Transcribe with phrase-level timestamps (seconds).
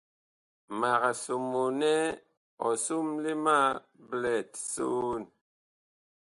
[0.79, 1.93] Mag somoo nɛ
[2.67, 3.57] ɔ somle ma
[4.09, 5.21] blɛt soon.